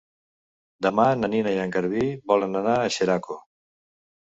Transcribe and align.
Demà 0.85 1.05
na 1.19 1.29
Nina 1.35 1.53
i 1.59 1.61
en 1.67 1.75
Garbí 1.77 2.07
volen 2.33 2.63
anar 2.65 2.81
a 2.87 2.91
Xeraco. 2.99 3.41